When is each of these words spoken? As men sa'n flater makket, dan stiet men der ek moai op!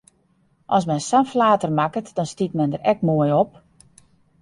As 0.77 0.87
men 0.91 1.01
sa'n 1.09 1.27
flater 1.33 1.71
makket, 1.81 2.07
dan 2.15 2.31
stiet 2.33 2.53
men 2.57 2.71
der 2.73 2.85
ek 2.91 2.99
moai 3.07 3.31
op! 3.41 3.51